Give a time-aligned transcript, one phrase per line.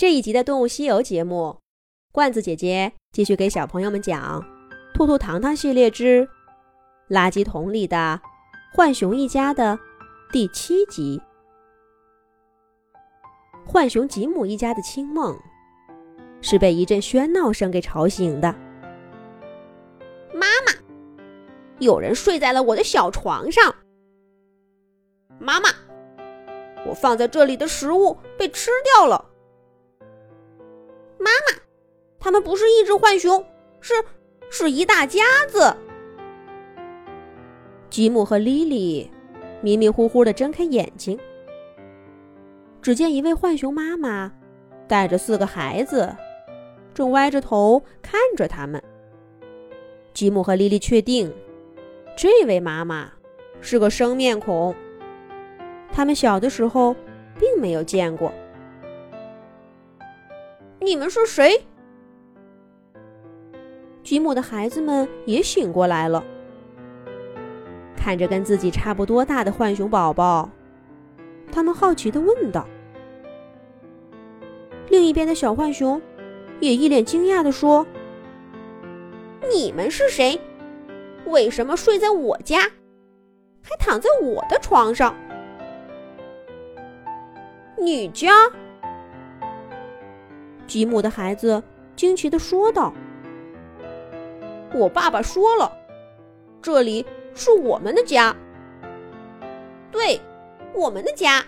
[0.00, 1.58] 这一集的《动物西游》节目，
[2.10, 4.40] 罐子姐姐继续给小朋友们讲
[4.94, 6.26] 《兔兔糖糖系列之
[7.10, 8.18] 垃圾桶里的
[8.74, 9.78] 浣熊一家》的
[10.32, 11.20] 第七集。
[13.66, 15.38] 浣熊吉姆一家的清梦
[16.40, 18.54] 是被一阵喧闹声给吵醒的。
[20.32, 20.72] 妈妈，
[21.78, 23.74] 有人睡在了我的小床上。
[25.38, 25.68] 妈妈，
[26.86, 29.26] 我放在这里的食物被吃掉了。
[32.30, 33.44] 他们不是一只浣熊，
[33.80, 33.92] 是
[34.50, 35.76] 是一大家子。
[37.90, 39.10] 吉姆和莉莉
[39.60, 41.18] 迷迷糊糊的睁开眼睛，
[42.80, 44.32] 只见一位浣熊妈妈
[44.86, 46.14] 带着四个孩子，
[46.94, 48.80] 正歪着头看着他们。
[50.14, 51.34] 吉姆和莉莉确定，
[52.16, 53.10] 这位妈妈
[53.60, 54.72] 是个生面孔，
[55.92, 56.94] 他们小的时候
[57.40, 58.32] 并没有见过。
[60.80, 61.60] 你们是谁？
[64.02, 66.24] 吉姆的孩子们也醒过来了，
[67.96, 70.50] 看着跟自己差不多大的浣熊宝宝，
[71.52, 72.66] 他们好奇的问道。
[74.88, 76.00] 另一边的小浣熊
[76.58, 77.86] 也一脸惊讶的说
[79.52, 80.40] ：“你们是谁？
[81.26, 82.62] 为什么睡在我家，
[83.62, 85.14] 还躺在我的床上？
[87.78, 88.32] 你家？”
[90.66, 91.62] 吉姆的孩子
[91.94, 92.92] 惊奇的说道
[94.72, 95.70] ：“我爸爸说了，
[96.62, 97.04] 这里
[97.34, 98.34] 是我们的家。
[99.90, 100.20] 对，
[100.74, 101.44] 我们的家。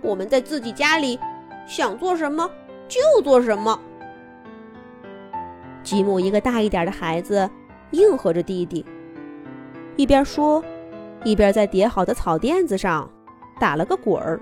[0.00, 1.18] 我们在自己家里
[1.66, 2.48] 想做什么
[2.86, 3.78] 就做什么。”
[5.82, 7.48] 吉姆一个大一点的孩子
[7.90, 8.84] 应和着弟弟，
[9.96, 10.62] 一边说，
[11.24, 13.10] 一边在叠好的草垫子上
[13.58, 14.40] 打了个滚儿，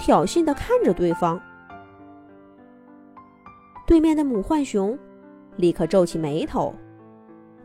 [0.00, 1.40] 挑衅的看着对方。
[3.86, 4.98] 对面的母浣熊
[5.56, 6.74] 立刻皱起眉头，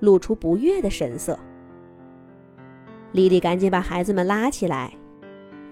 [0.03, 1.39] 露出不悦的神色。
[3.13, 4.93] 莉莉赶紧把孩子们拉起来，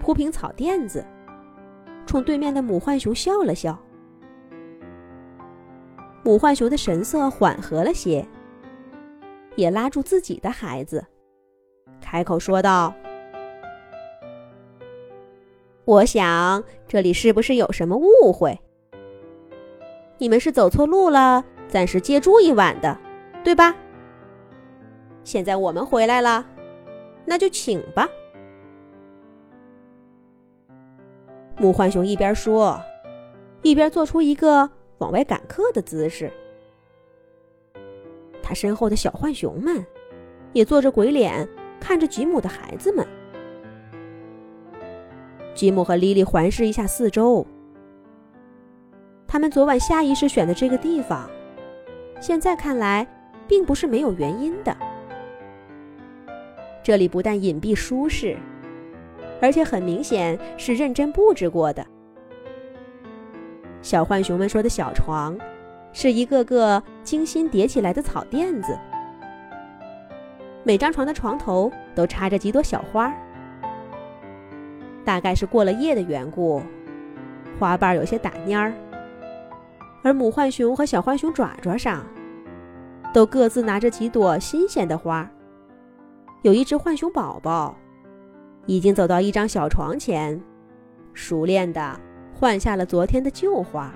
[0.00, 1.04] 铺平草垫子，
[2.06, 3.78] 冲对面的母浣熊笑了笑。
[6.22, 8.26] 母浣熊的神色缓和了些，
[9.54, 11.04] 也拉住自己的孩子，
[12.00, 12.94] 开口说道
[15.84, 18.58] ：“我想这里是不是有什么误会？”
[20.16, 22.96] 你们是走错路了，暂时借住一晚的，
[23.44, 23.74] 对吧？
[25.24, 26.44] 现在我们回来了，
[27.24, 28.08] 那就请吧。
[31.56, 32.80] 母浣熊一边说，
[33.62, 34.68] 一边做出一个
[34.98, 36.32] 往外赶客的姿势。
[38.42, 39.84] 他身后的小浣熊们
[40.52, 43.06] 也做着鬼脸看着吉姆的孩子们。
[45.54, 47.46] 吉姆和莉莉环视一下四周。
[49.28, 51.30] 他们昨晚下意识选的这个地方，
[52.20, 53.06] 现在看来
[53.46, 54.76] 并不是没有原因的。
[56.82, 58.36] 这里不但隐蔽舒适，
[59.40, 61.86] 而且很明显是认真布置过的。
[63.80, 65.38] 小浣熊们说的小床，
[65.92, 68.78] 是一个个精心叠起来的草垫子，
[70.64, 73.14] 每张床的床头都插着几朵小花儿，
[75.04, 76.62] 大概是过了夜的缘故，
[77.58, 78.72] 花瓣有些打蔫儿。
[80.04, 82.04] 而母浣熊和小浣熊爪爪上，
[83.14, 85.28] 都各自拿着几朵新鲜的花儿。
[86.42, 87.76] 有一只浣熊宝宝，
[88.66, 90.40] 已经走到一张小床前，
[91.14, 91.98] 熟练地
[92.34, 93.94] 换下了昨天的旧花。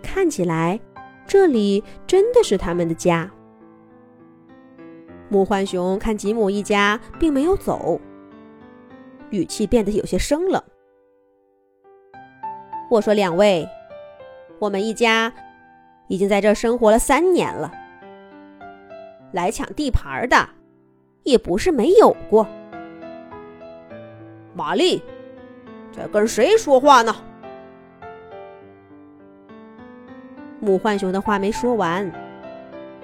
[0.00, 0.78] 看起来，
[1.26, 3.28] 这里真的是他们的家。
[5.28, 8.00] 母浣熊看吉姆一家并没有走，
[9.30, 10.62] 语气变得有些生冷。
[12.88, 13.66] 我说：“两位，
[14.60, 15.32] 我们一家
[16.06, 17.72] 已经在这生活了三年了，
[19.32, 20.48] 来抢地盘的
[21.24, 22.46] 也不是没有过。”
[24.54, 25.02] 玛丽，
[25.90, 27.16] 在跟谁说话呢？
[30.60, 32.12] 母浣熊的话没说完，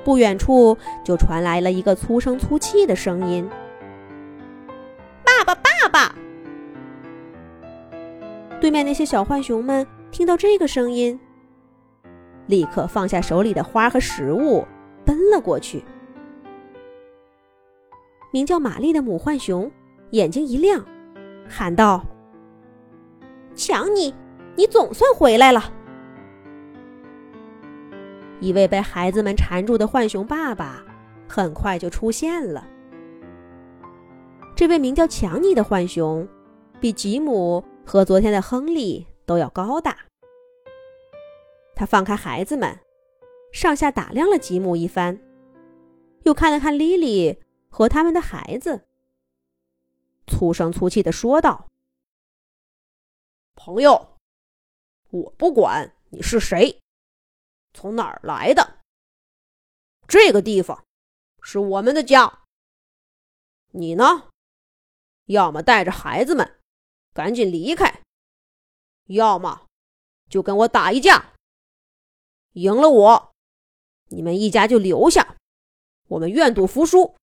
[0.04, 3.48] 不远处就传来了一个粗声粗气的声音
[5.24, 6.14] ：“爸爸，爸爸！”
[8.60, 11.18] 对面那些小浣熊们听到这个声音，
[12.46, 14.66] 立刻放下手里的花和食物，
[15.04, 15.82] 奔了过去。
[18.30, 19.70] 名叫玛丽的母浣熊
[20.10, 20.84] 眼睛一亮，
[21.48, 22.04] 喊道
[23.54, 24.14] ：“抢你！
[24.56, 25.72] 你总算回来了！”
[28.40, 30.84] 一位被孩子们缠住的浣熊爸爸
[31.28, 32.66] 很快就出现了。
[34.54, 36.26] 这位名叫强尼的浣熊，
[36.80, 37.64] 比吉姆。
[37.88, 39.96] 和昨天的亨利都要高大。
[41.74, 42.78] 他放开孩子们，
[43.50, 45.18] 上下打量了吉姆一番，
[46.24, 48.86] 又看了看莉莉和他们的孩子，
[50.26, 51.68] 粗声粗气的说道
[53.54, 54.16] ：“朋友，
[55.10, 56.80] 我不管你是谁，
[57.72, 58.80] 从哪儿来的，
[60.06, 60.84] 这个地方
[61.42, 62.42] 是我们的家。
[63.70, 64.30] 你呢，
[65.26, 66.60] 要么带着孩子们
[67.12, 68.02] 赶紧离开，
[69.06, 69.66] 要么
[70.28, 71.34] 就跟我打一架。”
[72.54, 73.32] 赢了我，
[74.08, 75.36] 你们一家就留下，
[76.08, 77.14] 我们愿赌服输，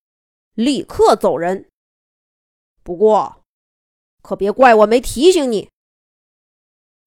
[0.55, 1.69] 立刻走人。
[2.83, 3.43] 不过，
[4.21, 5.69] 可别怪我没提醒你。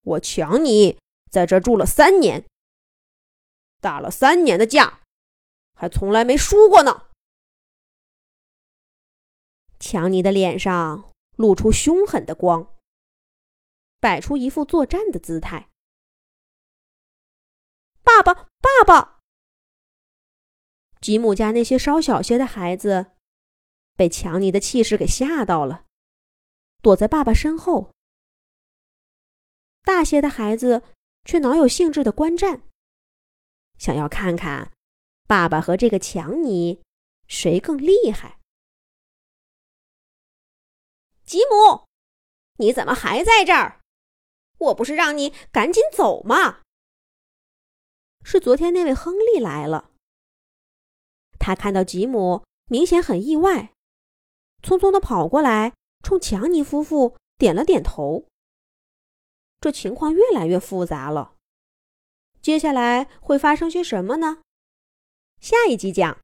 [0.01, 0.97] 我抢你
[1.29, 2.45] 在这住了三年，
[3.81, 5.01] 打了三年的架，
[5.73, 7.09] 还从来没输过呢。
[9.79, 12.75] 强尼的脸上露出凶狠的光，
[13.99, 15.69] 摆出一副作战的姿态。
[18.01, 19.19] 爸爸，爸爸！
[20.99, 23.11] 吉姆家那些稍小些的孩子
[23.99, 25.85] 被强尼的气势给吓到了，
[26.81, 27.93] 躲在爸爸身后。
[29.83, 30.83] 大些的孩子
[31.25, 32.61] 却饶有兴致的观战，
[33.77, 34.71] 想要看看
[35.27, 36.81] 爸爸和这个强尼
[37.27, 38.39] 谁更厉害。
[41.25, 41.85] 吉姆，
[42.55, 43.81] 你怎么还在这儿？
[44.59, 46.61] 我不是让你赶紧走吗？
[48.23, 49.91] 是昨天那位亨利来了。
[51.37, 53.73] 他看到吉姆，明显很意外，
[54.63, 55.73] 匆匆的跑过来，
[56.03, 58.25] 冲强尼夫妇点了点头。
[59.61, 61.35] 这情况越来越复杂了，
[62.41, 64.39] 接下来会发生些什么呢？
[65.39, 66.17] 下一集讲。